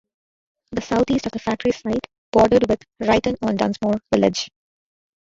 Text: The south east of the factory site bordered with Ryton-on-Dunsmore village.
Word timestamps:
The 0.71 0.81
south 0.81 1.11
east 1.11 1.27
of 1.27 1.33
the 1.33 1.37
factory 1.37 1.71
site 1.73 2.07
bordered 2.31 2.67
with 2.67 2.81
Ryton-on-Dunsmore 3.01 3.99
village. 4.11 4.49